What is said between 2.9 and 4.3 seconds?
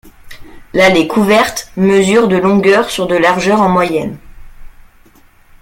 de largeur en moyenne.